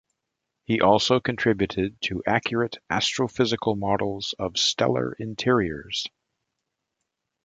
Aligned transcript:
He 0.65 0.81
also 0.81 1.19
contributed 1.19 2.01
to 2.05 2.23
accurate 2.25 2.77
astrophysical 2.91 3.77
models 3.77 4.33
of 4.39 4.57
stellar 4.57 5.13
interiors. 5.19 6.07